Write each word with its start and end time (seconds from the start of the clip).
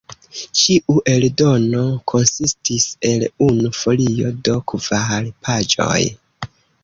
Ĉiu 0.59 0.93
eldono 1.15 1.81
konsistis 2.13 2.87
el 3.11 3.27
unu 3.49 3.71
folio, 3.81 4.33
do 4.49 4.57
kvar 4.73 5.29
paĝoj. 5.49 6.01